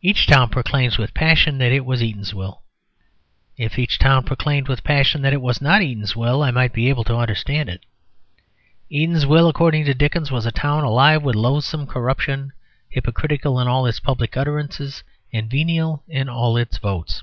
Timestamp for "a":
10.46-10.52